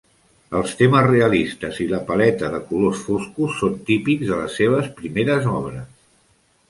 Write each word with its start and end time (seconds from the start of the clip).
Els 0.59 0.71
temes 0.79 1.03
realistes 1.09 1.81
i 1.85 1.85
la 1.91 1.99
paleta 2.07 2.49
de 2.55 2.63
colors 2.69 3.03
foscs 3.09 3.55
són 3.61 3.77
típics 3.91 4.33
de 4.33 4.41
les 4.41 4.57
seves 4.63 4.93
primeres 5.03 5.51
obres. 5.57 5.89